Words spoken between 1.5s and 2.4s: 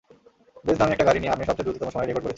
দ্রুততম সময়ের রেকর্ড গড়েছেন।